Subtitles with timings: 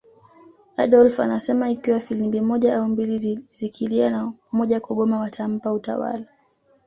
[0.77, 6.25] Adolf anasema ikiwa filimbi moja au mbili zikilia na moja kugoma watampa utawala